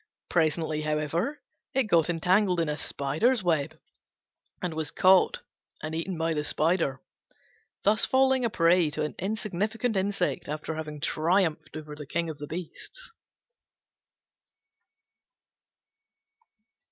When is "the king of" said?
11.95-12.39